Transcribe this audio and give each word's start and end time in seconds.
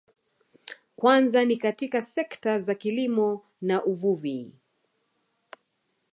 Kwanza 0.95 1.45
ni 1.45 1.57
katika 1.57 2.01
sekta 2.01 2.57
za 2.59 2.75
kilimo 2.75 3.43
na 3.61 3.83
uvuvi 3.85 4.51